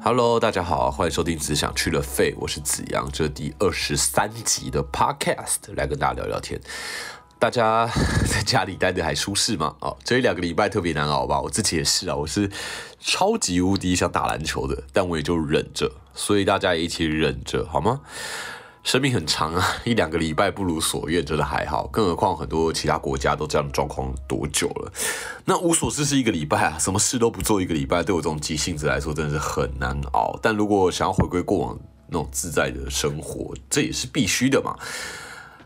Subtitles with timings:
[0.00, 6.58] Hello，大家好，欢迎收听《只想去了肺》，我是子阳，这第二十三集的 Podcast，来跟大家聊聊天。
[7.38, 7.86] 大家
[8.26, 9.74] 在家里待的还舒适吗？
[9.80, 11.40] 哦，这一两个礼拜特别难熬吧？
[11.40, 12.48] 我自己也是啊，我是
[13.00, 18.00] 超级无敌想打篮球的，但我也就忍着，所以大家一起忍着好吗？
[18.88, 21.86] 生命很长啊， 一两个礼拜不如所愿，真的还好。
[21.88, 24.90] 更何况很多其他国家都这样的状况多久了？
[25.44, 30.38] 那无所事事一个礼拜啊，什么事都不做一个礼拜，对我这种急性子来说真的是很难熬。
[30.40, 34.74] 但如果想要回归过往那种自在的生活，这也是必须的嘛。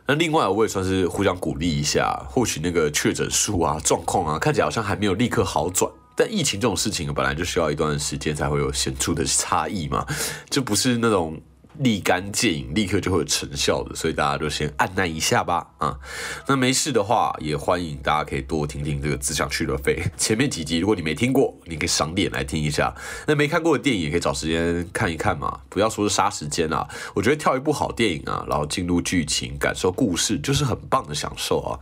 [0.04, 5.88] 那另外我也算是互相鼓励一下，或许那个确诊数啊、状况啊，看起来好像还没有立刻好转。
[6.16, 10.04] 但疫情这种事情本来就需要一段时间才会有显著的差异嘛，
[10.51, 11.41] 就不是那种。
[11.78, 15.66] 立竿见影，立刻就会有成效的，所以大家就先按耐一下吧。
[15.78, 15.98] 啊，
[16.46, 22.95] 那没事的话，也欢迎大家可以多听听这个《只想去了飞》前面几集，如果你没听过，你可以赏点来听一下。
[23.26, 26.88] 那没看过的电影也可以找时间看一看嘛，不要说是杀时间啊。
[27.14, 31.79] 我觉得跳一部好电影啊，然后进入剧情，感受故事，就是很棒的享受啊。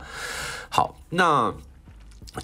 [0.69, 1.53] 好，那。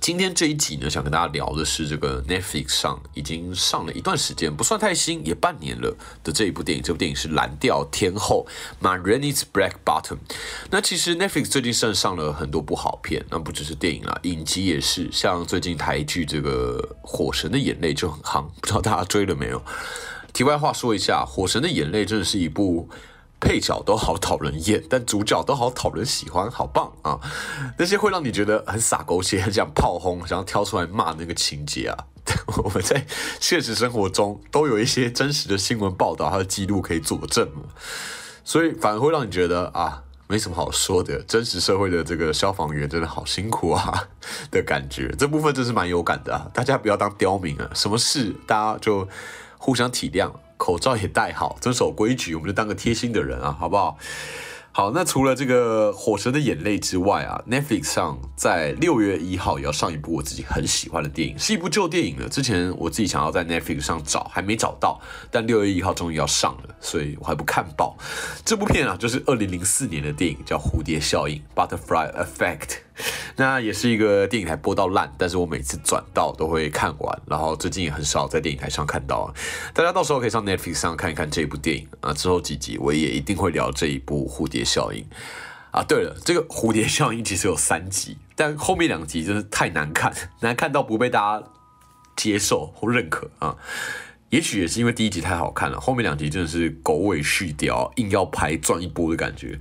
[0.02, 6.84] 今天这一集呢，想跟大家聊的是这个 Netflix 上已经上了一段时间，不算太新，也半年了的这一部电影。
[6.84, 8.46] 这部电影是《蓝调天后》
[8.86, 10.18] （Ma Rainey's Black Bottom）。
[10.70, 15.10] 那其实 Netflix 最近上上了很多部好片，那不只是电影啦，影集也是。
[15.10, 19.64] 像最近台剧这个《火神的眼泪》就很夯，不知道大家追了没有？
[20.34, 22.90] 题外话说一下，《火神的眼泪》真的是一部。
[23.40, 27.20] 配角都好讨人厌，但主角都好讨人喜欢，好棒啊！
[27.78, 31.98] 那些会让你觉得很洒狗血、很想炮轰、想要挑出来骂那个情节啊，
[32.64, 33.06] 我们在
[33.40, 37.48] 现实生活中都有一些真实的新闻报道还有记录可以佐证
[38.44, 41.22] 所以反而会让你觉得啊，没什么好说的。
[41.24, 44.08] 真实社会的这个消防员真的好辛苦啊
[44.50, 46.50] 的感觉，这部分真是蛮有感的啊！
[46.54, 49.08] 大家不要当刁民啊，什么事大家就
[49.58, 50.32] 互相体谅。
[50.58, 53.98] 口罩也戴好，遵守规矩，我们就当个贴心的人啊，好不好？
[54.74, 62.30] 好，那除了这个《火神的眼泪》之外啊，Netflix 上在六月一号也要上一部我自己很喜欢的电影，是一部旧电影了。
[62.30, 65.02] 之前我自己想要在 Netflix 上找，还没找到，
[65.32, 67.98] 但六月一号终于要上了，所以我还不看报。
[68.46, 72.87] 这部片啊，就是二零零四年的电影，叫《蝴蝶效应》（Butterfly Effect）。
[73.38, 79.34] 那也是一个电影台播到烂，但是我每次转到都会看完，然后最近也很少在电影台上看到啊。
[79.74, 85.06] 大家到时候可以上 Netflix 上看一看这一部电影啊，之后几集我也一定会聊这一部蝴蝶效应
[85.72, 85.84] 啊。
[85.88, 91.48] 对了，这个蝴蝶效应其实有三集，但后面两集真是太难看，难看到不被大家
[92.16, 93.56] 接受或认可啊。
[94.30, 99.58] 也许也是因为第一集太好看了，后面两集真的是狗尾续貂，硬要拍赚一波的感觉，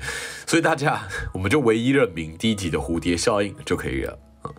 [0.47, 4.51] 所以大家我们就唯一认明第一集的蝴蝶效应就可以了啊。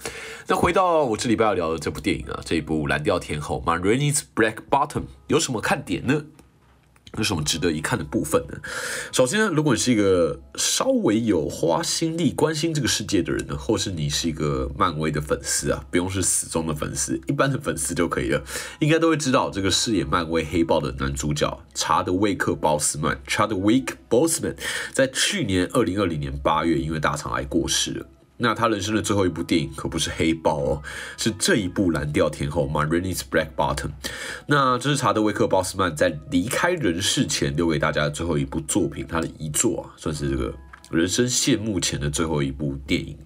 [0.47, 6.23] 那回到我这礼拜要聊的这部电影啊，这一部《蓝调天后》（Ma Rainey's Black Bottom） 有什么看点呢？
[7.17, 8.57] 有什么值得一看的部分呢？
[9.11, 18.44] 首先呢，如果你是一个稍微有花心力关心这个世界的人呢，或是你是一个漫威的粉丝啊，不用是死忠的粉丝，一般的粉丝就可以了，
[18.79, 24.55] 应该都会知道这个饰演漫威黑豹的男主角查德威克·鲍斯曼 （Chadwick Boseman）
[24.94, 28.05] 在去年二零二零年八月因为大肠癌过世了。
[28.38, 30.81] 那他人生的最后一部电影可不是黑豹哦，
[31.18, 33.90] 是这一部蓝调天后 m a r i n e s Black Bottom。
[34.46, 40.53] 那这是查德威克·鲍斯曼在离开人世前留给大家的最后一部作品，他的遗作啊，算是这个。
[40.90, 43.18] 人生谢幕前的最后一部电影，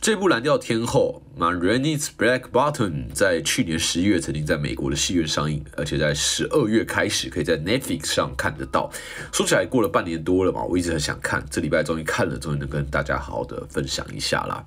[0.00, 8.88] 这部《蓝调天后》《m a r a n e s Black Bottom》在去年十一月曾经在美国的戏院上映，而且在十二月开始可以在 Netflix 上看得到。
[9.32, 14.64] 说起来过了半年多了嘛，我一直很想看，这礼拜终于看了，终于能跟大家好好的分享一下啦。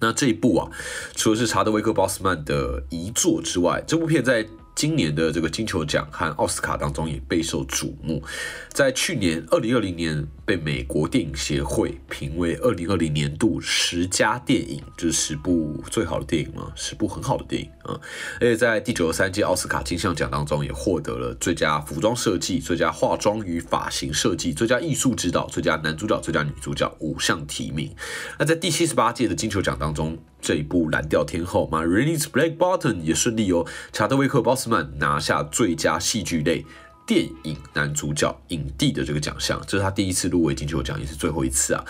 [0.00, 0.68] 那这一部啊，
[1.14, 4.44] 除了是查德威克·鲍斯曼的遗作之外，这部片在
[4.76, 8.22] 今年的这个金球奖和奥斯卡当中也备受瞩目，
[8.68, 17.98] 在去年二零二零年被美国电影协会评为二零二零年度十佳电影，就是十部最好的电影嘛，十部很好的电影啊！
[18.38, 27.90] 而且在第九十三届奥斯卡金像奖当中也获得了最佳服装设计、最佳化妆与发型设计、最佳艺术指导、最佳男主角、最佳女主角五项提名。
[28.38, 36.64] 那在第七十八届的金球奖当中，这一部《蓝调天后》嘛 r e n e s Black Bottom 也顺利由查德威克·鲍斯曼拿下最佳戏剧类
[37.06, 41.84] 电影男主角影帝的这个奖项，这是他第一次入围金球奖，也是最后一次啊！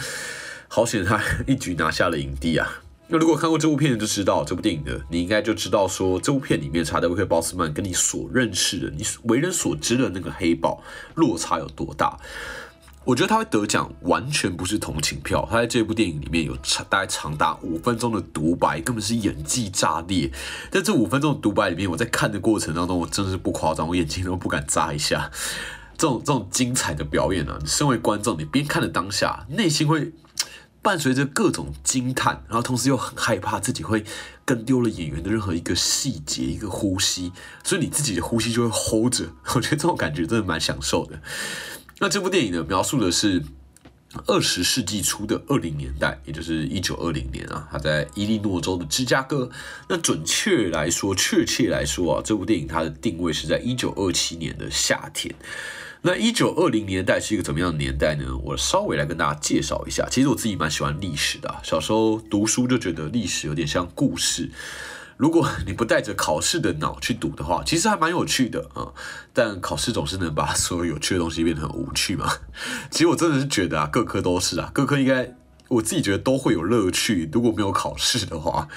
[0.69, 2.83] 好险他一举拿下了影帝啊！
[3.09, 10.83] 那如果看过这部片就知道这部电影的，你应该就知道说这部片里面查德威克·鲍斯曼跟你所认识的、你为人所知的那个黑豹
[11.15, 12.19] 落差有多大。
[13.07, 20.29] 我觉得他会得奖完全不是同情票，他在这部电影里面有长大概长达五分钟的独白，根本是演技炸裂。
[20.73, 25.31] 在这五分钟独白里面，我在看的过程当中，我真的是不夸张，我眼睛都不敢眨一下。
[25.97, 30.13] 这种这种精彩的表演啊，你身为观众，你边看的当下，内心会
[30.83, 34.05] 伴随着各种惊叹，然后同时又很害怕自己会
[34.45, 37.31] 跟丢了演员的任何一个细节、一个呼吸，
[37.63, 39.27] 所以你自己的呼吸就会 hold 着。
[39.55, 41.21] 我觉得这种感觉真的蛮享受的。
[41.99, 43.43] 那这部电影呢，描述的是
[44.27, 49.51] 二十世纪初的二零年代，也就是一九二零年啊，他在伊利诺州的芝加哥。
[49.89, 55.35] 那准确来说，确切来说啊，这部电影它的定位是在一九二七年的夏天。
[56.03, 58.25] 那一九二零年代是一个怎么样的年代呢？
[58.45, 60.07] 我稍微来跟大家介绍一下。
[60.11, 64.51] 其实我自己蛮喜欢历史的，小时候读书就觉得历史有点像故事。
[65.17, 68.93] 如果你不带着考试的脑去读的话，其实还蛮有趣的啊。
[69.33, 72.31] 但考试总是能把所有有趣的东西变得很无趣嘛。
[72.91, 75.35] 其实我真的是觉得啊，各科都是啊，各科应该
[75.69, 77.29] 我自己觉得都会有乐趣。
[77.33, 78.69] 如果没有考试的话，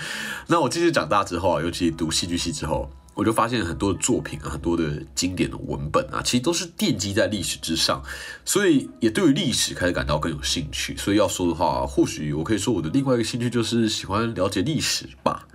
[0.48, 8.02] 那我渐渐长大之后啊，尤其读戏剧系之后，我就发现很多的作品啊，很多的经典的文本啊，其实都是奠基在历史之上，
[8.46, 10.96] 所以也对于历史开始感到更有兴趣。
[10.96, 15.46] 所以要说的话，或许我可以说我的另外一个兴趣就是喜欢了解历史吧。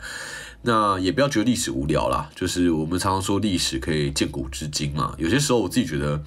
[0.66, 5.14] 那也不要觉得历史无聊啦，就是我们常常说历史可以见古知今嘛。
[5.18, 6.24] 有些时候我自己觉得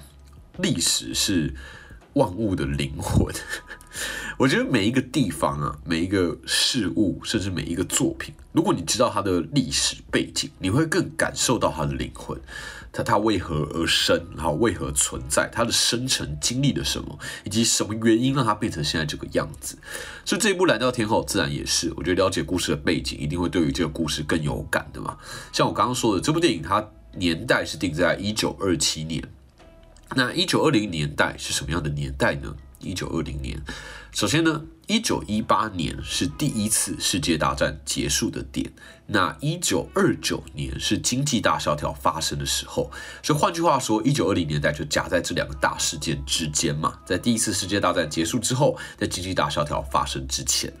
[0.58, 1.52] 历史是
[2.12, 3.34] 万物的灵魂。
[4.38, 12.40] 我觉得每一个地方啊，每一个事物，甚至每一个作品，如果你知道它的历史背景，你会更感受到它的灵魂。
[12.92, 19.78] 它它为何而生，然后为何存在，它的生成经历了什么，以及什么原因让它变成现在这个样子。
[20.24, 25.16] 所以这一部《蓝调天后》自然也是，我觉得了解故事的背景，一定会对于这个故事更有感的嘛。
[25.52, 29.22] 像我刚刚说的，这部电影它年代是定在一九二七年，
[30.14, 32.54] 那一九二零年代是什么样的年代呢？
[32.80, 33.60] 一九二零年，
[34.12, 34.62] 首先呢。
[34.88, 38.72] 一九一八年是第一次世界大战结束的点，
[39.04, 42.90] 那一九二九年是经济大萧条发生的时候，
[43.22, 50.72] 所以换句话说，一九二零年代就夹在这两个大事件之间嘛，在第一次世界大战结束之后，在经济大萧条发生之前，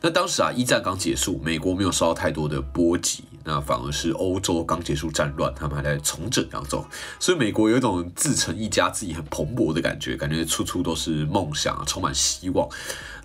[0.00, 6.84] 那当时啊，一战刚结束，美国没有受到太多的波及，那反而是欧洲刚结束战乱，他们还在重整当中，
[7.18, 12.68] 所以美国有一种自成一家、自己很蓬勃的感觉，感觉处处都是梦想，充满希望。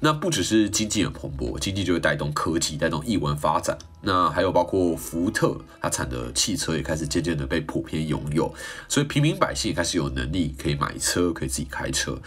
[0.02, 3.78] 那不只是经济很蓬勃，经济就会带动科技，带动译文发展。
[4.02, 8.54] 那还有包括福特，它产的汽车也开始渐渐的被普遍拥有，
[8.88, 12.20] 所以平民百姓也开始有能力可以买车，可以自己开车。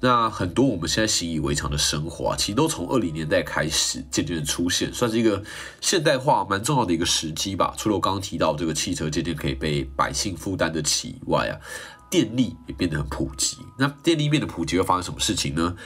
[0.00, 5.42] 那很多我们现在习以为常的生活啊，其实都从二零年代开始渐渐的出现，算是一个
[5.80, 7.74] 现代化蛮重要的一个时机吧。
[7.76, 11.60] 除了我刚刚提到这个汽车渐渐可以被百姓负担得起以外啊，
[12.08, 13.58] 电力也变得很普及。
[13.78, 15.76] 那电力变得普及会发生什么事情呢？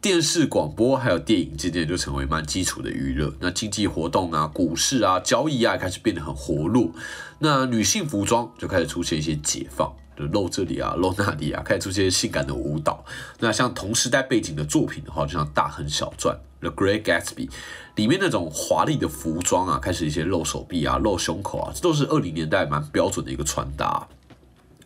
[0.00, 3.34] 电视、广播还有电影渐渐就成为蛮基础的娱乐。
[3.40, 6.90] 那经济活动啊、股市啊、交易啊开始变得很活络。
[7.38, 13.04] 那女性服装就开始出现一些解放，露这里啊、露那里啊，开始出现性感的舞蹈。
[13.40, 16.36] 那像同时代背景的作品的话，就像《大亨小传》
[16.70, 17.48] 《The Great Gatsby》
[17.96, 24.06] 里面那种华丽的服装啊，开始一些露手臂啊、露胸口啊，这都是二零年代蛮标准的一个穿搭。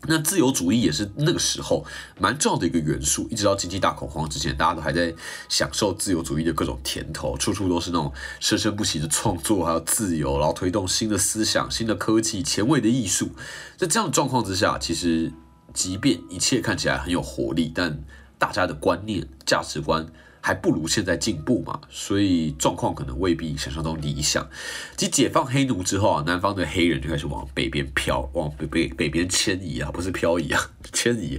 [0.02, 1.84] 那自由主义也是那个时候
[2.20, 5.12] 蛮重要的一个元素，一直到经济大恐慌之前，大家都还在
[5.48, 13.30] 享受自由主义的各种甜头，处处都是那种生生不息的创作，还有自由，然后推动新的思想、新的科技、前卫的艺术。
[13.76, 15.32] 在这样的状况之下，其实
[15.74, 18.04] 即便一切看起来很有活力，但
[18.38, 20.06] 大家的观念、价值观。
[20.48, 24.48] 还不如现在进步嘛，所以状况可能未必想象中理想。
[24.96, 31.38] 即解放黑奴之后啊，南方的黑人就开始往北边飘，往北北北边迁移啊，不是漂移啊， 迁移。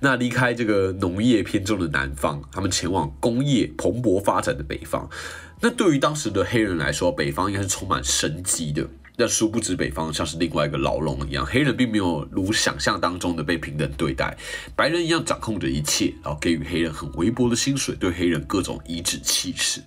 [0.00, 5.08] 那离开这个农业偏重的南方，他们前往工业蓬勃发展的北方。
[5.62, 8.86] 那对于当时的黑人来说，北方应该是充满生机的。
[9.20, 14.34] 但殊不知，北方像是另外一个牢笼一样，黑人并没有如想象当中的被平等对待，
[14.74, 19.82] 白人一样掌控着一切，然后给予黑人很微薄的薪水，对黑人各种颐指气使。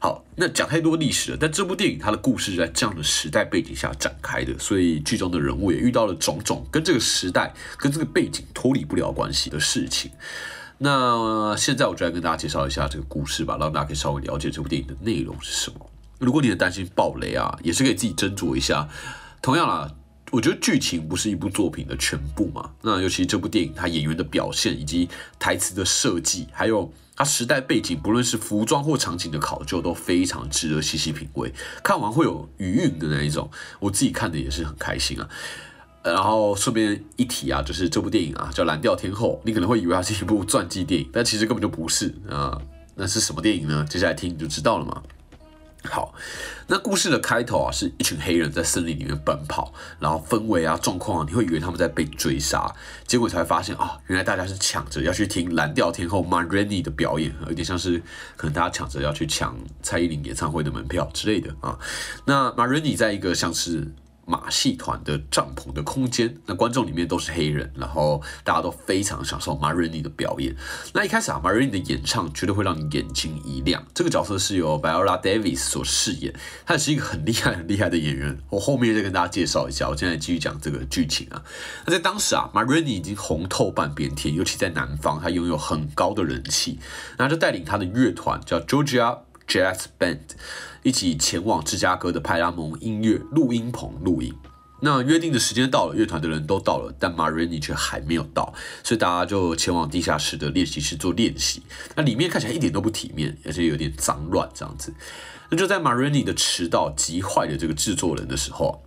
[0.00, 10.12] 好，那讲太多历史了，但这部电影它的故事是在这样的时代背景下展开的，所以剧中的人物也遇到了种种跟这个时代、跟这个背景脱离不了关系的事情。
[10.78, 15.90] 那现在我就来跟大家介绍一下这个故事吧，让大家可以稍微了解这部电影的内容是什么。
[16.18, 18.88] 如果你很担心暴雷啊，也是可以自己斟酌一下。
[19.40, 19.90] 同样啦，
[20.30, 22.70] 我觉得剧情不是一部作品的全部嘛。
[22.82, 25.08] 那尤其这部电影，它演员的表现以及
[25.38, 31.52] 台词的设计，还有它时代背景，不论是服装或场景的考究，都非常值得细细品味。
[31.82, 33.48] 看完会有余韵的那一种，
[33.78, 35.28] 我自己看的也是很开心啊。
[36.02, 42.60] 然后顺便一提啊，就是这部电影啊叫《蓝调天后》，你可能会以为它是一部传记电影，但其实根本就不是啊。
[42.96, 43.86] 那是什么电影呢？
[43.88, 45.02] 接下来听你就知道了嘛。
[45.90, 46.14] 好，
[46.66, 52.72] 那故事的开头啊，是一群黑人在森林里面奔跑，然后氛围啊、状况啊，你会以为他们在被追杀，
[53.06, 58.02] 结果才发现啊，原来大家是抢着要去听蓝调天后 m a r a n i 的表演，有点像是
[58.36, 61.78] 可能大家抢着要去抢蔡依林演唱会的门票之类的啊。
[62.24, 63.86] 那 m a r a n i 在一个像是。
[64.28, 70.54] 马戏团的帐篷的空间，那观众里面都是黑人，然后大家都非常享受 Marini 的表演。
[70.92, 73.82] 那一开始啊，Marini 的演唱绝对会让你眼睛一亮。
[73.94, 76.34] 这个角色是由 Viola Davis 所饰演，
[76.66, 78.38] 她也是一个很厉害、很厉害的演员。
[78.50, 79.88] 我后面再跟大家介绍一下。
[79.88, 81.42] 我现在继续讲这个剧情啊。
[81.86, 86.78] 那在当时啊，Marini 已经红透半边天，尤其在南方，她拥有很高的人气。
[87.16, 90.18] 那就带领他的乐团叫 Georgia Jazz Band。
[90.84, 94.32] 一起前往芝加哥的派拉蒙音乐录音棚录音。
[94.80, 101.62] 那约定的时间到了，乐团的人都到了，但 Marini 却还没有到，所以大家就前往地下室的练习室做练习。
[101.96, 104.94] 那里面看起来一点都不体面，而且有点脏乱这样子。
[105.50, 108.84] 那就在 Marini 的迟到急坏的这个制作人的时候，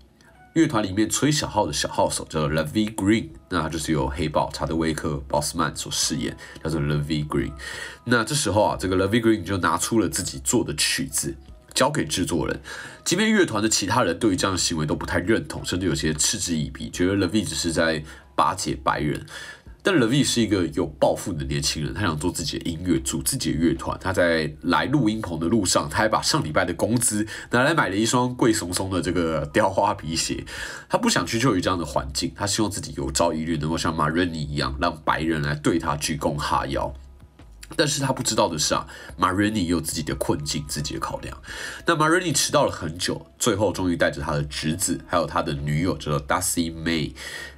[0.53, 7.51] 乐团里面吹小号的小号手叫做 Levy Green，那他就是由黑豹查德威克鲍斯曼所饰演，叫做 Levy Green。
[8.03, 11.35] 那这时候啊，这个 Levy Green 就拿出了自己做的曲子。
[11.73, 12.61] 交给制作人，
[13.05, 18.03] 即便乐团的其他人对于这样的行为都不太认同，甚至有些嗤之以鼻，觉得 Levi 只是在
[18.35, 19.25] 巴结白人。
[19.83, 23.97] 但 Levi 是一个有抱负的年轻人，他想做自己的音乐，组自己的乐团。
[23.99, 30.45] 他在来录音棚的路上，他还把上礼拜的工资拿来买了一双贵松松的这个雕花皮鞋。
[30.87, 36.93] 他不想屈就于这样的环境，他希望自己有朝一日能够像 Marini 一样，让白人来对他鞠躬哈腰。
[37.75, 38.85] 但是他不知道的是啊
[39.17, 41.35] ，Marini 有自己的困境，自己的考量。
[41.87, 47.13] 那 Marini 迟到了很久，最后终于带着他的侄子，还有他的女友，叫做 Dusty May，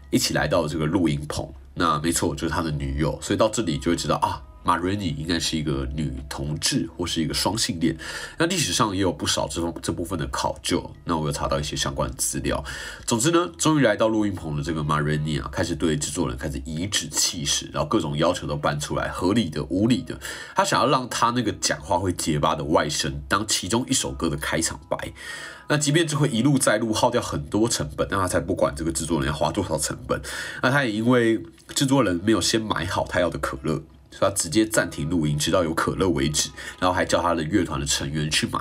[0.09, 1.51] 一起来到这个录音棚。
[1.73, 3.17] 那没错，就是他的女友。
[3.21, 4.41] 所以到这里就会知道啊。
[4.63, 7.96] 马瑞尼应该是一个女同志或是一个双性恋，
[8.38, 12.63] 那历史上也有不少这方这部分的考究，那我有查到一些相关资料。
[13.05, 20.20] 总之呢，终于来到录音棚的这个马瑞尼啊，开始对制作人开始颐指气使，然后各种要求都搬出来，合理的、无理的，
[20.55, 25.13] 他想要让他那个讲话会结巴的外甥当其中一首歌的开场白。
[25.70, 30.22] 那即便这会一路再录，耗掉很多成本，那他才不管这个制作人要花多少成本。
[30.62, 33.82] 那他也因为制作人没有先买好他要的可乐。
[34.20, 38.60] 他直接暂停录音，直到有可乐为止，然后还叫他的乐团的成员去买。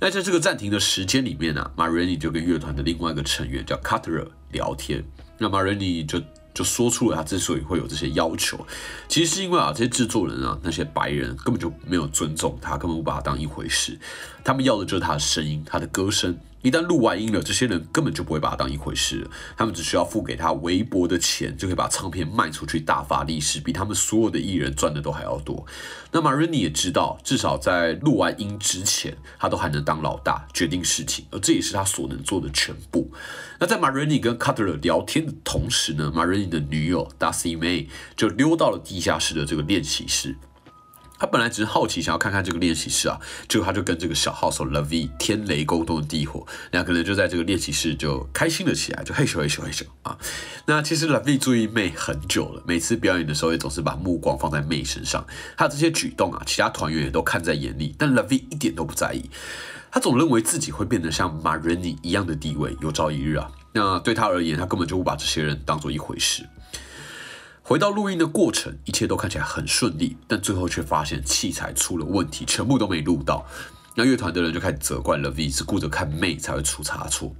[0.00, 5.04] 那在这个暂停的时间里面呢，Marini 就跟乐团的另外一个成员叫 cuter 聊天。
[5.38, 6.20] 那 Marini 就
[6.54, 8.66] 就说出了他之所以会有这些要求，
[9.08, 13.98] 其实是因为啊，这些制作人啊，那些白人根本就没有尊重他，根本不把他当一回事。
[14.42, 16.38] 他们要的就是他的声音，他的歌声。
[16.66, 19.24] 一旦录完音了，这些人根本就不会把它当一回事。
[19.56, 25.64] 他们只需要付给他微薄的钱，就可以把唱片卖出去，大发利市，比他们所有的艺人赚的都还要多。
[26.10, 33.12] 那 Marini 也知道，至少在录完音之前，他都还能当老大，决定事情，而这也是他所能做的全部。
[33.60, 40.34] 那在 Marini 跟 Cutler 聊天的同时呢，Marini 的女友 Darcy May 就溜到了地下室的这个练习室。
[41.18, 43.18] 他本来只是好奇，想要看看这个练习室啊，
[43.48, 50.18] 结果他就跟这个小号手 Lavi 天雷勾动地火，两个人就在这个练习室就开心了起来，就嘿咻嘿咻嘿咻啊。
[50.66, 59.30] 那其实 Lavi 注意妹很久了，每次表演的时候也总是把目光放在妹身上，他这些举动啊，其他团员也都看在眼里，但 Lavi 一点都不在意，
[59.90, 63.50] 他总认为自己会变得像 Marini 一样的地位，有朝一日啊。
[63.72, 66.42] 那对他而言，他根本就不把这些人当做一回事。
[67.68, 73.44] 回到录音的过程，一切都看起来很顺利，但最后却发现器材出了问题，全部都没录到。
[73.96, 77.34] 那乐团的人就开始责怪 Levi，是顾着看妹才会出差错。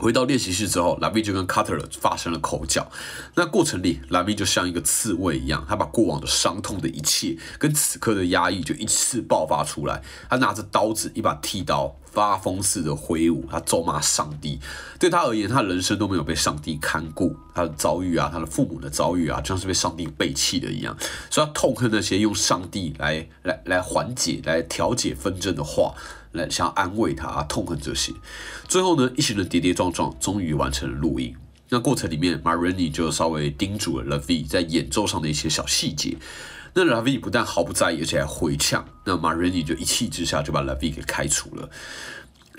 [0.00, 2.90] 回到练习室之后，Lavi 就跟 Cutler 发生了口角。
[3.34, 10.02] 那过程里，Lavi 就像一个刺猬一样，他把过往的伤痛的一切跟此刻的压抑就一次爆发出来。
[10.28, 11.96] 他拿着刀子，一把剃刀。
[12.10, 14.58] 发疯似的挥舞，他咒骂上帝。
[14.98, 20.96] 对他而言，他人生都没有被上帝看顾，他的遭遇啊，他的父母的遭遇啊，就像是被上帝背弃的一样。
[21.30, 25.94] 所以，他痛恨那些用上帝来来来缓解、来调解纷争的话，
[26.32, 28.12] 来想要安慰他啊，痛恨这些。
[28.68, 31.34] 最后呢，一行人跌跌撞撞，终于完成了录音。
[31.68, 36.16] 那过程里面，Marini 就稍微叮嘱了 Lavi 在演奏上的一些小细节。
[36.74, 38.84] 那 Lavi 不但毫不在意，而且还回呛。
[39.04, 41.68] 那 Marini 就一气之下就把 Lavi 给开除了。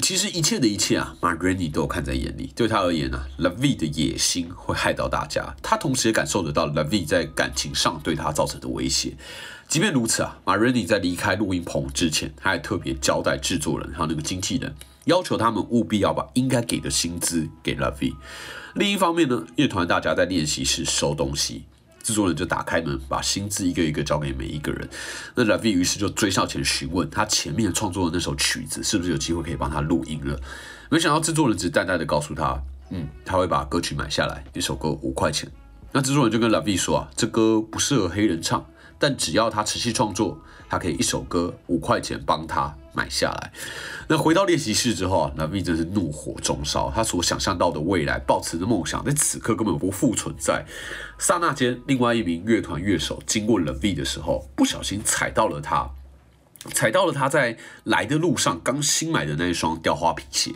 [0.02, 2.52] 其实一切的一切啊，Marini 都有看在眼里。
[2.56, 5.56] 对他而言呢，Lavi 的野心会害到大家。
[5.62, 9.16] 他同时也感受得到 Lavi 在感情上对他造成的威胁。
[9.72, 14.76] 即便如此啊马瑞尼在离开录音棚之前，他还特别交代制作人还有那个经纪人，
[15.06, 18.14] 要求他们务必要把应该给的薪资给 Lavi。
[18.76, 21.64] 另一方面呢，乐团大家在练习室收东西，
[22.04, 24.90] 制作人就打开门，把薪资一个一个交给每一个人。
[25.36, 30.38] 那 Lavi 于是就追上前询问他前面创作的那首曲子是不是有机会可以帮他录音了。
[30.90, 35.50] 没想到制作人只淡淡的告诉他，嗯，他会把歌曲买下来，一首歌五块钱。
[35.94, 38.66] 那制作人就跟 Lavi 说啊，这歌不适合黑人唱，
[39.02, 40.40] 但只要他持续创作，
[40.70, 42.74] 他可以一首歌五块钱帮他。
[42.94, 43.54] 买下来。
[44.10, 46.92] 那回到练习室之后啊，那 V 真是怒火中烧。
[46.94, 50.66] 他所想象到的未来，抱持的梦想，在此刻根本不复存在。
[51.18, 55.90] 刹那间，另外一名乐团乐手经过了 V 的时候，不小心踩到了他。
[56.74, 60.52] 踩到了他在来的路上刚新买的那一双雕花皮鞋，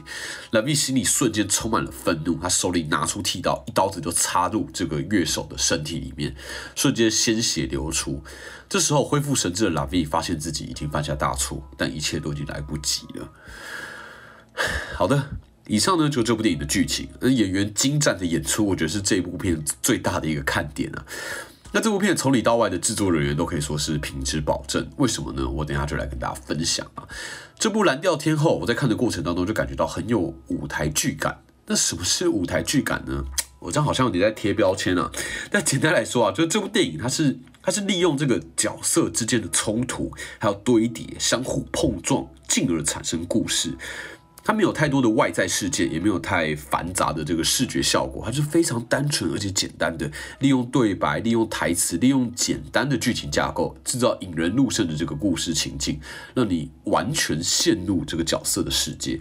[0.51, 6.35] 蓝 V 心里瞬间充满了愤怒，他手里拿出剃刀，一刀子就插入这个乐手的身体里面，
[6.75, 8.23] 瞬间鲜血流出。
[8.69, 13.31] 这时候恢复神智的蓝 V 发现自己已经犯下大错，但一切都已经来不及了。
[14.95, 15.29] 好的，
[15.65, 21.05] 以上呢就这部电影的剧情，而演员精湛的演出，我觉得是这部片最大的一个看点啊。
[21.75, 25.45] 那这部片从里到外的制作人员都可以说是品质保证，为什么呢？
[25.45, 27.03] 我等下就来跟大家分享啊。
[27.59, 31.37] 这部《蓝调天后》，我在看的过程当中就感觉到很有舞台剧感。
[31.65, 33.25] 那什么是舞台剧感呢？
[33.59, 35.11] 我这样好像有点在贴标签啊。
[35.51, 43.77] 但简单来说啊，就是这部电影它是它是利用这个角色之间的冲突，还有堆叠、相互碰撞，进而产生故事。
[44.45, 55.99] 它没有太多的外在事件，也没有太繁杂的这个视觉效果，它是非常单纯而且简单的，利用对白、利用台词、利用简单的剧情架构，制造引人入胜的这个故事情境，
[56.35, 59.19] 让你完全陷入这个角色的世界。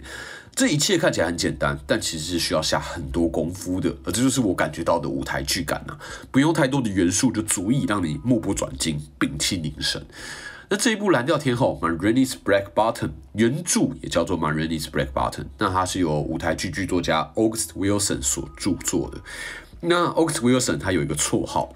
[0.53, 5.97] 这一切看起来很简单，但其实是需要下很多功夫的，而这就是我感觉到的舞台剧感呐，
[6.29, 10.05] 不用太多的元素就足以让你目不转睛、屏气凝神。
[10.69, 19.19] 那这一部《蓝调天后》（Marini's Black Button） 原著也叫做《Marini's Black Button》，那它是由舞台剧剧作家 August Wilson 所著作的。
[19.81, 21.75] 那 August Wilson 他有一个绰号，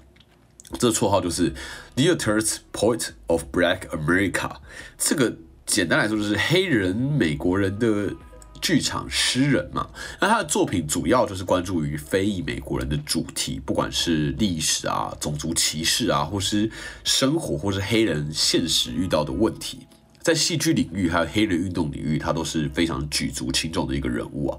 [0.78, 1.54] 这绰号就是
[1.94, 4.56] Theater's Poet of Black America。
[4.98, 8.14] 这个简单来说就是黑人美国人的。
[8.60, 9.88] 剧场诗人嘛，
[10.20, 16.70] 那他的作品主要就是关注于非裔美国人的主题，不管是历史啊、种族歧视啊，或是
[17.04, 19.86] 生活，或是黑人现实遇到的问题，
[20.20, 24.58] 在戏剧领域还有黑人运动领域，他都是非常举足轻重的一个人物啊。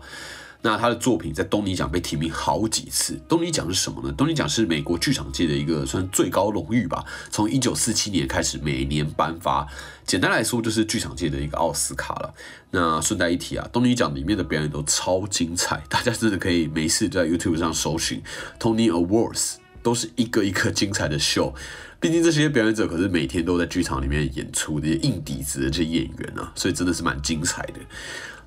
[0.61, 3.19] 那他的作品在东尼奖被提名好几次。
[3.27, 4.13] 东尼奖是什么呢？
[4.15, 7.03] 东尼奖是美国剧场界的一个算最高荣誉吧。
[7.31, 9.67] 从一九四七年开始，每年颁发。
[10.05, 12.33] 简单来说，就是剧场界的一个奥斯卡了。
[12.69, 18.21] 那顺带一提啊，东尼奖里面的表演都超精彩，大家真的可以没事就在 YouTube 上搜寻
[18.59, 21.55] Tony Awards，都是一个一个精彩的秀。
[21.99, 27.79] 毕竟这些表演者可是每天都在剧场里面演出的硬底子的这些演员啊，所以真的是蛮精彩的。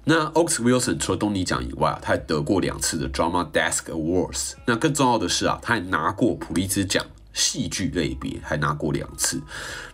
[0.07, 4.53] 那 Ox Wilson 除了东尼奖以外啊，他还得过两次的 Drama Desk Awards。
[4.67, 9.41] 那更重要的是啊，他还拿过普利兹奖戏剧类别，还拿过两次。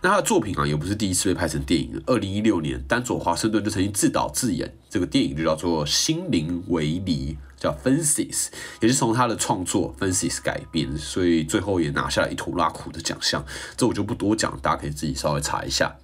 [0.01, 2.01] 那他的作品啊，也不是第一次被拍成电影。
[2.05, 8.47] 二零一六年，丹佐华盛顿就曾经自导自演这个电影，就叫做《心灵为离》，叫 Fences，
[8.81, 13.43] 也是从他的创作 Fences 改编，所以最后也拿下了一头拉苦的奖项。
[13.77, 15.95] 这我就不多讲，大家可以自己稍微查一下。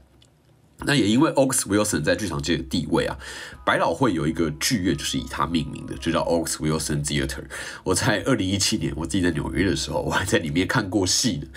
[0.85, 3.17] 那也因为 Ox Wilson 在剧场界的地位啊，
[3.65, 7.43] 百老汇有一个剧院就是以他命名的，就叫 Ox Wilson Theater。
[7.83, 11.47] 我在二零一七年我自己在纽约的时候，我还在里面看过戏呢，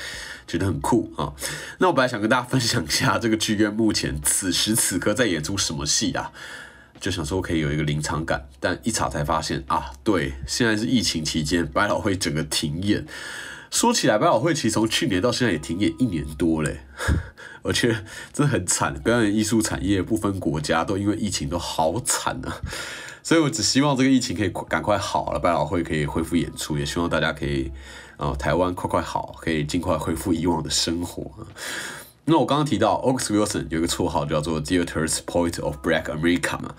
[0.47, 1.35] 觉得很酷啊。
[1.79, 6.33] 那我本来想跟大家分享一下这个剧院目前此时此刻在演出什么戏啊，
[6.99, 13.05] 就想说可以有一个临场感，但一查才发现啊，对，现在是疫情期间，百老汇整个停演。
[13.71, 16.81] 说起来，百老汇其实从去年到现在也停演一年多嘞，
[17.63, 18.95] 而且真的很惨。
[19.01, 22.61] 表演艺术产业不分国家，都因为疫情都好惨啊。
[23.23, 27.71] 所以我只希望这个疫情可以赶快好了，百老汇可以恢复演出，也希望大家可以
[28.17, 31.31] 啊，台湾快快好，可以尽快恢复以往的生活。
[32.25, 36.75] 那我刚刚提到 Ox Wilson 有一个绰号叫做 Theater's Poet of Black America 嘛。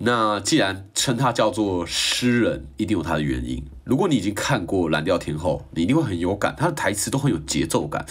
[0.00, 3.62] 那既然称他叫做诗人，一定有他的原因。
[3.84, 8.06] 如果你已经看过《蓝调天后》，你一定会很有感，他的台词都很有节奏感。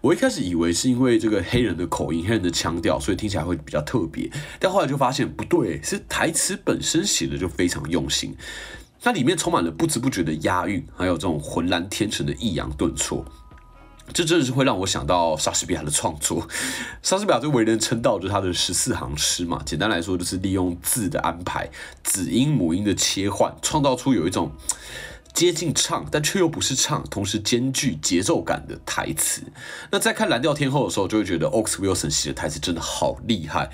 [0.00, 4.30] 我一开始以为是因为这个黑人的口音、黑人的腔调，所以听起来会比较特别。
[4.58, 8.34] 但后来就发现不对，是台词本身写的就非常用心，
[9.00, 13.24] 它里面充满了不知不觉的押韵，还有这种浑然天成的抑扬顿挫。
[14.12, 16.46] 这真的是会让我想到莎士比亚的创作。
[17.02, 19.60] 莎士比亚最为人称道就是他的十四行诗嘛。
[19.64, 21.68] 简单来说，就是利用字的安排、
[22.02, 24.52] 子音母音的切换，创造出有一种
[25.34, 29.42] 接近唱，但却又不是唱，同时兼具节奏感的台词。
[29.90, 33.70] 那在看《蓝调天后》的时候，就会觉得 Ox Wilson 写的台词真的好厉害。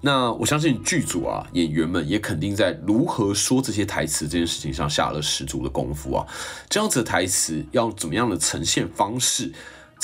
[0.00, 6.26] 那我相信剧组啊，演员们也肯定在如何说这些台词这件事情上下了十足的功夫啊。
[6.68, 9.50] 这样子的台词要怎么样的呈现方式，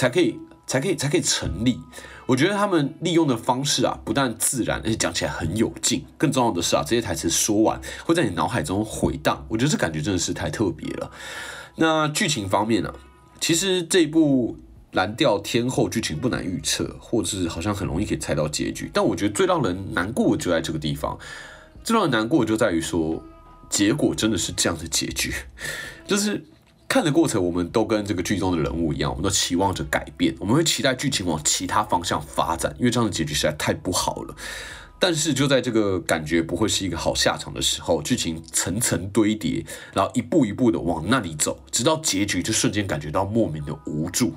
[0.00, 1.78] 才可以才可以才可以成立？
[2.24, 6.06] 我觉得他们利用的方式啊，不但自然，而且讲起来很有劲。
[6.16, 9.44] 更重要的是啊，这些台词说完会在你脑海中回荡。
[9.50, 11.10] 我觉得这感觉真的是太特别了。
[11.76, 12.90] 那剧情方面呢？
[13.42, 14.56] 其实这部
[14.96, 18.90] 《蓝调天后》剧情不难预测，或者是好像很容易可以猜到结局。
[18.94, 21.18] 但我觉得最让人难过就在这个地方，
[21.84, 23.22] 最让人难过就在于说，
[23.68, 25.34] 结果真的是这样的结局，
[26.06, 26.42] 就是。
[26.90, 34.35] 看的过程，我们都跟这个剧中的人物一样，我们都期望着改变，我们会期待剧情往其他方向发展，因为这样的结局实在太不好了。
[34.98, 44.35] 但是就在这个感觉不会是一个好下场的时候，剧情层层堆叠，然后一步一步的往那里走，直到结局，就瞬间感觉到莫名的无助。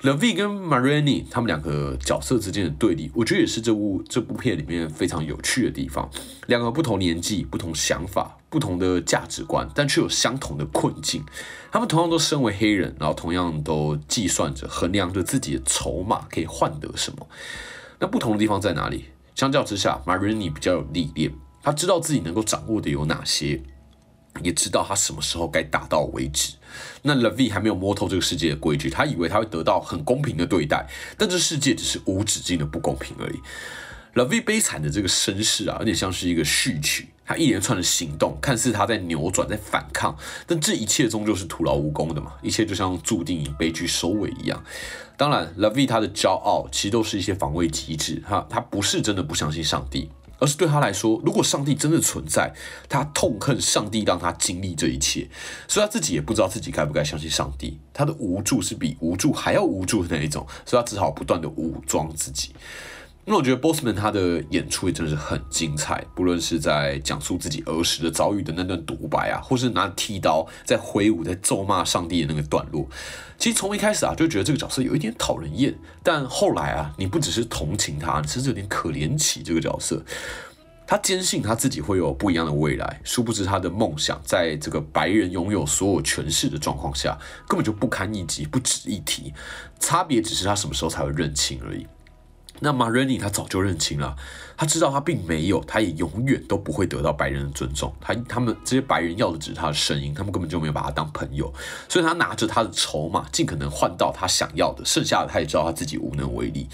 [0.00, 6.08] l e v i 跟 Marini 他们两个角色之间的对立，我觉得也是这部这部片里面非常有趣的地方。
[6.46, 11.22] 两个不同年纪、不同想法、不同的价值观，但却有相同的困境。
[11.70, 17.28] 他们同样都身为黑人，然后同样都计算着、衡量着自己的筹码可以换得什么。
[17.98, 19.04] 那不同的地方在哪里？
[19.34, 23.62] 相较之下，Marini 比较有历练，他知道自己能够掌握的有哪些。
[24.42, 26.54] 也知道他什么时候该打到为止。
[27.02, 30.86] 那 l e v i 还没有摸透这个世界的规矩，他以为他会得到很公平的对待，
[31.18, 33.40] 但这世界只是无止境的不公平而已。
[34.14, 44.62] l e v i 悲惨的这个身世啊，有点像是一个序曲，他一连串的行动看似他在扭转、在反抗，但这一切终究是徒劳无功的嘛，一切就像注定以悲剧收尾一样。
[45.16, 50.10] 当然 l e v i 他的骄傲其实都是一些防卫机制，哈，他不是真的不相信上帝。
[50.38, 52.52] 而是对他来说，如果上帝真的存在，
[52.90, 55.26] 他痛恨上帝让他经历这一切，
[55.66, 57.80] 所以他自己也不知道自己该不该相信上帝。
[57.94, 62.50] 他的无助是比无助还要无助的那一种，所以他只好不断的武装自己。
[63.28, 72.88] 那我觉得 Bossman 他的演出也真的是很精彩，不论是在讲述自己儿时的遭遇的那段独白啊，或是拿剃刀在挥舞、在咒骂上帝的那个段落，
[73.36, 80.00] 其实从一开始啊就觉得这个角色有一点讨人厌，但后来啊，你不只是同情他，你甚至有点可怜起这个角色。
[80.86, 89.34] 他坚信他自己会有不一样的未来，殊不知他的梦想在这个白人拥有所有权势的状况下，根本就不堪一击、不值一提，
[89.80, 91.84] 差别只是他什么时候才会认清而已。
[92.60, 94.16] 那马瑞尼他早就认清了，
[94.56, 97.94] 他知道他并没有，他也永远都不会得到白人的尊重。
[98.00, 101.52] 他他们这些白人要的只是他的声音，他们根本就没有把他当朋友。
[101.88, 106.68] 所以他拿着他的筹码，尽可能换到他想要的，剩下的他也知道他自己无能为力。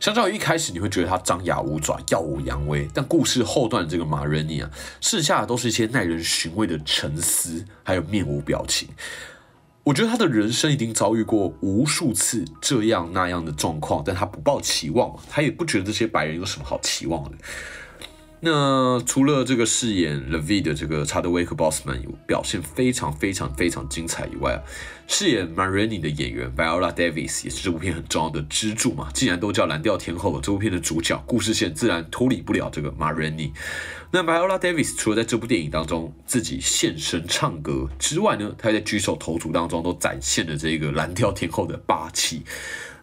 [0.00, 8.88] 相较于一开始你会觉得他张牙舞爪、耀武扬威，但故事后段这个马瑞尼啊，剩下的都是一些耐人寻味的沉思，还有面无表情。
[9.88, 17.38] 我觉得他的人生已经遭遇过无数次这样那样的状况，但他不抱期望，他也不觉得这些白人有什么好期望的。
[18.40, 24.62] 那除了这个饰演 l e v i 的这个查德威克· Bossman 表现非常非常非常精彩以外啊，
[25.08, 29.08] 饰演 Marini 的演员 Viola Davis 也是这部片很重要的支柱嘛。
[29.12, 33.50] 既然都叫蓝调天后，这部片的主角，故事线自然脱离不了这个 Marini。
[34.12, 42.42] 那 Viola Davis 除了在这部电影当中自己现身唱歌之外呢，她在举手投足当中都展现了这个蓝调天后的霸气。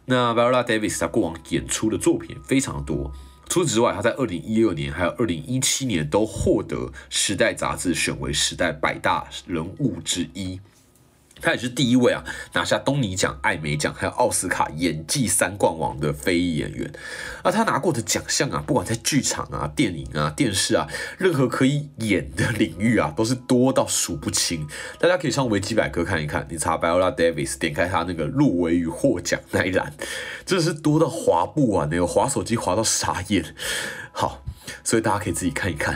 [0.06, 3.12] 那 Viola Davis 她过往演出的作品非常多。
[3.48, 6.76] 除此之外，他在二零一六年还有二零一七年都获得
[7.10, 10.60] 《时代》杂志选为时代百大人物之一。
[11.42, 16.92] 他也是第一位啊拿下东尼奖、艾美奖还有奥斯卡演技三冠王的非裔演员。
[17.44, 24.68] 而他拿过的奖项啊，不管在剧场啊、电影啊、电视啊，任何可以演的领域啊，都是多到数不清。
[25.00, 29.94] 大家可以上维基百科看一看，你查 Viola Davis，点开他那个入围与获奖那一栏，
[30.46, 33.56] 真的是多到划不完的，有划手机划到傻眼。
[34.12, 34.44] 好，
[34.84, 35.96] 所以大家可以自己看一看。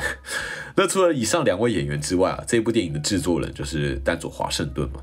[0.75, 5.01] 那除了以上两位演员之外啊，这部电影的制作人就是丹佐华盛顿嘛。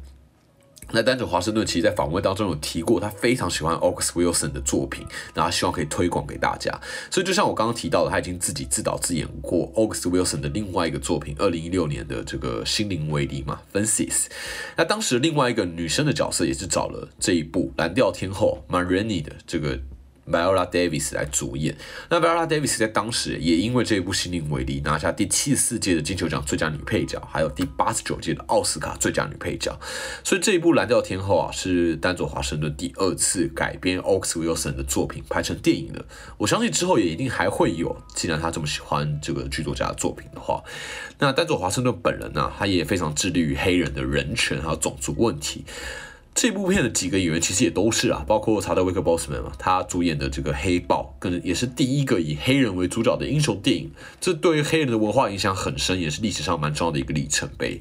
[0.93, 6.71] 那丹佐华盛顿其实，在访问当中有提过，他非常喜欢 Ox Wilson 的作品，然后希望可以推广给大家。
[7.11, 14.31] 所以，就像我刚刚提到的，他已经自己自导自演过 Ox Wilson 的另外一个作品，二零一六年的这个《心灵威力》嘛 f e n c e s
[14.77, 19.79] 那当时另外一个女生的角色，也是找了这一部蓝调天后 Marini 的这个
[20.31, 21.77] Viola Davis 来主演。
[22.11, 29.79] 那 Viola Davis 在当时也因为这一部《心灵为例》拿下第七十四届的金球奖最佳女配角，还有第八十九届的奥斯卡最佳女配角。
[30.25, 36.05] 所以这一部《蓝调天后》啊，是丹佐华盛顿第二次改编 Ox Wilson 的作品拍成电影了。
[36.39, 40.63] 我相信之后也一定还会有，既然他这么喜欢这个剧作家的作品的话。
[41.19, 45.65] 那丹佐华盛顿本人呢，他也非常致力于黑人的人权还有种族问题。
[46.37, 57.81] 这部片的几个演员其实也都是啊，包括查德威克·波斯曼嘛，他主演的这个《黑豹》，跟也是第一个以黑人为主角的英雄电影，这对于黑人的文化影响很深，也是历史上蛮重要的一个里程碑。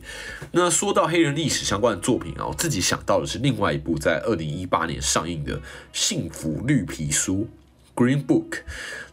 [0.53, 5.57] 那说到黑人历史相关的作品啊，我自己想到的是另外一部在二零一八年上映的
[5.91, 7.41] 《幸福绿皮书》。
[7.95, 8.59] Green Book，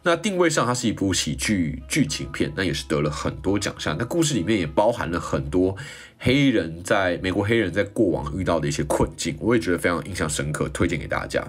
[0.03, 3.95] 那定位上它是一部喜剧剧情片，那也是得了很多奖项。
[3.97, 5.75] 那故事里面也包含了很多
[6.19, 11.47] 黑人在美国黑人在过往遇到的一些困境，我也觉得非常印象深刻，推荐给大家。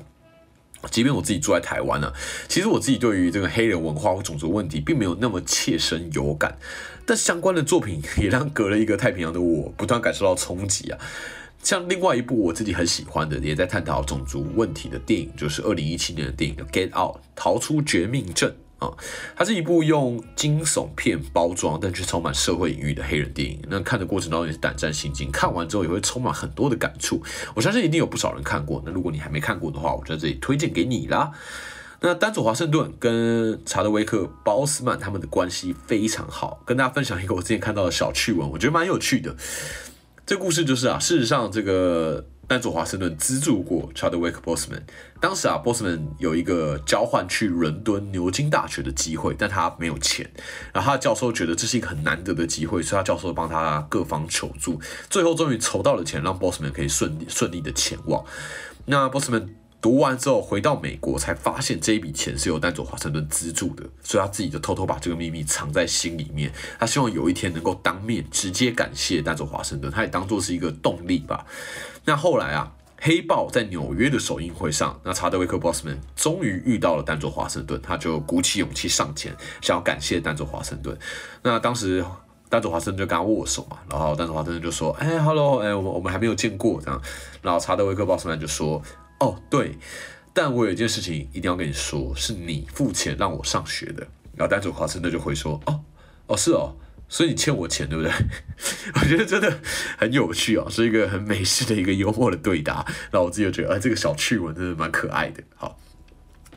[0.91, 2.13] 即便我自己住在台湾呢，
[2.47, 6.57] 其实我自己对于这个黑人文化或种族问题并没有那么切身有感，
[7.07, 10.99] 但相关的作品也让隔了一个太平洋的我不断感受到冲击啊。
[11.65, 18.93] 像另外一部我自己很喜欢的，也在探讨种族问题的电影，就是二零一七年的电影《Get Out》逃出绝命镇啊。
[19.35, 23.59] 它是一部用惊悚片包装，但却充满社会隐喻的黑人电影。
[23.71, 27.23] 那看的过程当中也是胆战心惊，看完之后也会充满很多的感触。
[27.55, 28.83] 我相信一定有不少人看过。
[28.85, 31.33] 那如果你还没看过的话，我在这里推荐给你啦。
[32.03, 39.35] 那丹佐华盛顿跟查德威克·鲍斯曼他们的关系非常好，跟大家分享一个我之前看到的小趣闻，我觉得蛮有趣的。
[40.27, 44.81] 这故事就是啊，事实上，这个丹佐华盛顿资助过 Chadwick Bossman。
[45.21, 50.31] 当时啊，Bossman 有一个交换去伦敦牛津大学的机会，但他没有钱。
[50.73, 58.25] 然后他教授觉得这是一个很难得的机会，所以他教授帮他各方求助，最后终于筹到了钱，让 Bossman 可以顺利顺利的前往。
[58.87, 59.49] 那 Bossman。
[59.85, 66.51] 读完之后回到美国，才发现这一笔钱是由丹佐华盛顿资助的，所以他自己就偷偷把这个秘密藏在心里面。
[66.81, 71.45] 他希望有一天能够当面直接感谢丹佐华盛顿，他也当做是一个动力吧。
[72.07, 80.99] 那后来啊，黑豹在纽约的首映会上，那查德威克·波斯曼终于遇到了丹佐华盛顿，他就鼓起勇气上前，想要感谢丹佐华盛顿。
[81.43, 82.03] 那当时
[82.49, 86.99] 丹佐华盛顿就跟他握手嘛，然后丹佐华盛顿就说：“哎，hello，哎，我们我们还没有见过这样。”
[87.43, 88.81] 然后查德威克·波斯曼就说。
[89.21, 89.77] 哦，对，
[90.33, 94.07] 但我有一件事情一定要跟你说，是你付钱让我上学的。
[94.37, 95.81] 然后丹佐华盛顿就会说，哦，
[96.27, 96.77] 哦，是哦，
[97.09, 98.13] 所以你欠我钱，对不对？
[98.95, 99.61] 我觉得真的
[99.97, 102.85] 很有趣啊，是一个很美式的一个幽默的对答。
[103.11, 105.43] 然后我自己就觉得，哎，这个小趣闻真的蛮可爱的。
[105.55, 105.79] 好。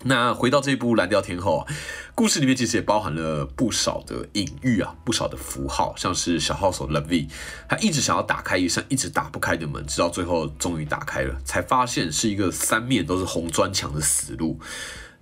[0.08, 1.68] 那回到这一部《蓝调天后》啊，
[2.16, 7.28] 故事里面其实也包含了不少的隐喻啊，不少的符号，像是小号手 Lavi，
[7.68, 14.58] 他一直想要打开一扇一直打不开的门，直到最后终于打开了，才发现是一个三面都是红砖墙的死路。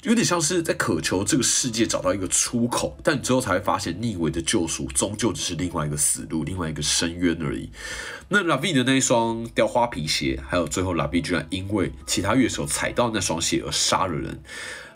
[0.05, 7.71] 有点像是在渴求这个世界找到一个出口，但之后才会发现，逆位的救赎终究只是另外一个死路，另外一个深渊而已。
[8.29, 14.39] 那拉比的那一双雕花皮鞋，还有最后拉比居然因为其他乐手踩到那双鞋而杀了人。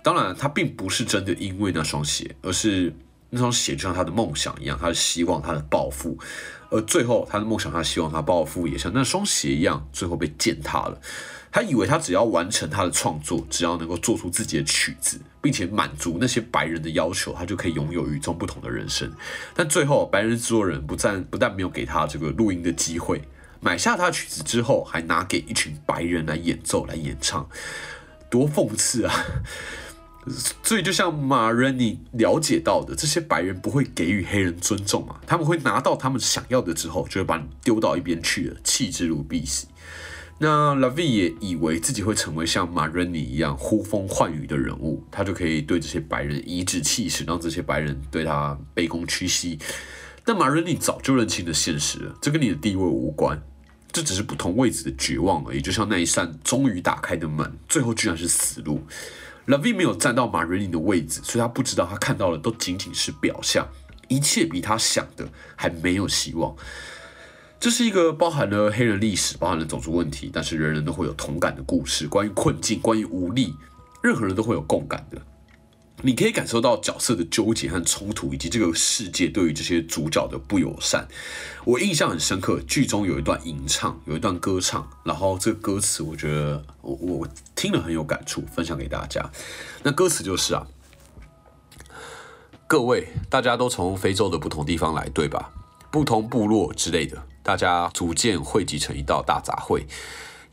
[0.03, 2.93] 当然，他并不是真的因为那双鞋，而是
[3.31, 6.15] 那双鞋就像他的梦想一样，他的希望，他的抱负。
[6.69, 11.01] 而最后，他的梦想，他希望，他抱负也像那双鞋一样，最后被践踏了。
[11.51, 19.11] 他以为他只要完成他的创作，只要能够做出自己的曲子，并且满足那些白人的要求，他就可以拥有与众不同的人生。
[19.55, 23.21] 但最后，白人制作人不但不但没有给他这个录音的机会，
[23.59, 27.49] 买下他曲子之后，还拿给一群白人来演奏、来演唱，
[28.29, 29.25] 多讽刺啊！
[30.63, 35.15] 所以，就像马仁尼了解到的，这些白人不会给予黑人尊重嘛？
[35.25, 39.63] 他们会拿到他们想要的之后，就会把你丢到一边去了，弃之如敝屣。
[40.41, 49.59] 那 Lavi 也以为自己会成为像马瑞尼一样呼风唤雨的人物，他就可以对这些白人颐指气使，让这些白人对他卑躬屈膝。
[50.23, 53.37] 但马瑞尼早就认清了现实了，这跟你的地位无关，
[53.91, 55.61] 这只是不同位置的绝望而已。
[55.61, 58.81] 就像那一扇终于打开的门，最后居然是死路。
[59.47, 63.67] Lavi 没有站到马瑞尼的位置，所以他不知道他看到的都仅仅是表象，
[64.07, 66.55] 一切比他想的还没有希望。
[67.59, 72.07] 这是一个包含了黑人历史、包含了种族问题，但是人人都会有同感的故事。
[72.07, 73.53] 关于困境，关于无力，
[74.01, 75.21] 任何人都会有共感的。
[76.01, 81.05] 你可以感受到角色的纠结和冲突，以及这个世界对于这些主角的不友善。
[81.65, 89.29] 我印象很深刻，剧中有一段吟唱，有一段歌唱，然后这个歌词，我觉得我我听了很有感触，分享给大家。
[89.83, 90.65] 那歌词就是啊，
[92.65, 95.51] 各位大家都从非洲的不同地方来，对吧？
[95.91, 97.21] 不同部落之类的。
[97.41, 99.85] 大家逐渐汇集成一道大杂烩，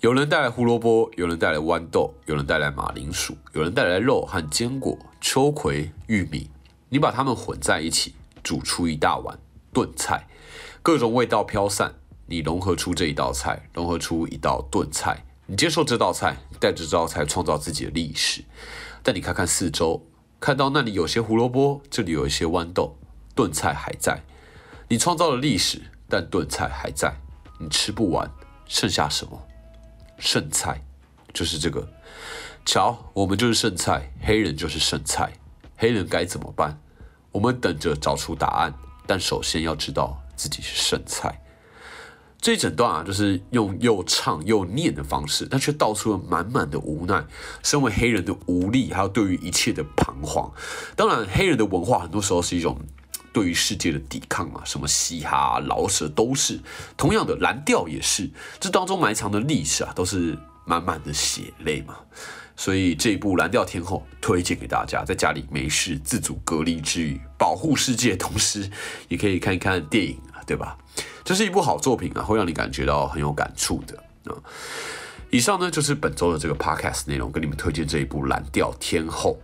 [0.01, 6.51] 有人带来胡萝卜，有人带来豌豆，有人带来马铃薯，有人带来肉和坚果、秋葵、玉米。
[6.89, 9.39] 你把它们混在一起，煮出一大碗
[9.73, 10.29] 炖菜，
[10.83, 11.95] 各种味道飘散。
[12.27, 15.25] 你融合出这一道菜，融合出一道炖菜。
[15.47, 18.45] 你接受这道菜，带着这道菜创造自己的历史。
[19.03, 20.05] 但你看看四周，
[20.41, 22.97] 看到那里有些胡萝卜，这里有一些豌豆，
[23.35, 24.23] 炖菜还在。
[24.89, 27.15] 你创造了历史，但炖菜还在。
[27.59, 28.31] 你吃不完，
[28.67, 29.43] 剩下什么？
[30.19, 30.83] 剩菜，
[31.33, 31.89] 就是这个。
[32.65, 35.33] 瞧，我们就是剩菜，黑人就是剩菜。
[35.77, 36.79] 黑人该怎么办？
[37.33, 38.75] 我们等着找出答案，
[39.07, 41.43] 但首先要知道自己是剩菜。
[42.39, 47.25] 这一整段啊，就是用又唱又念的方式，但却道出了满满的无奈，
[47.63, 50.53] 身为黑人的无力，还有对于一切的彷徨。
[50.95, 52.79] 当然，黑人的文化很多时候是一种
[53.37, 56.59] 对于世界的抵抗嘛，什么嘻哈、饶舌都是。
[56.97, 58.31] 同样的，蓝调也是。
[58.59, 61.97] 这当中埋藏的历史啊，都是满满的血泪嘛。
[62.57, 68.71] 所以这一部《蓝调天后》推荐给大家，在家里没事自主隔离之余，保护世界，同时
[69.09, 70.79] 也可以看一看电影啊，对吧？
[71.23, 74.35] 这是一部好作品啊，会让你感觉到很有感触的啊。
[75.29, 79.39] 以上呢就是本周的这个 podcast 内容，跟你们推荐这一部《蓝调天后》。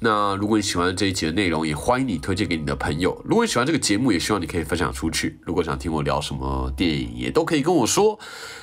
[0.00, 3.20] 那如果你喜欢这一集的内容，也欢迎你推荐给你的朋友。
[3.24, 5.40] 如果你喜欢这个节目，也希望你可以分享出去。
[5.42, 8.18] 如果想听我聊什么电影，也都可以跟我说。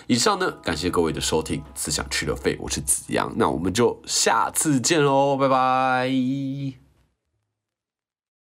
[0.08, 6.85] 以上呢，感谢各位的收听，思想去了肺，我是子阳，那我们就下次见喽，拜拜。